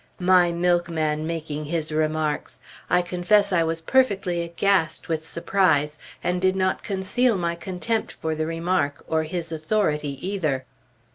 My 0.19 0.51
milkman 0.51 1.27
making 1.27 1.65
his 1.65 1.91
remarks! 1.91 2.59
I 2.89 3.03
confess 3.03 3.53
I 3.53 3.61
was 3.61 3.81
perfectly 3.81 4.41
aghast 4.41 5.07
with 5.07 5.27
surprise, 5.27 5.99
and 6.23 6.41
did 6.41 6.55
not 6.55 6.81
conceal 6.81 7.37
my 7.37 7.53
contempt 7.53 8.13
for 8.13 8.33
the 8.33 8.47
remark, 8.47 9.03
or 9.07 9.21
his 9.21 9.51
authority 9.51 10.13
either. 10.27 10.65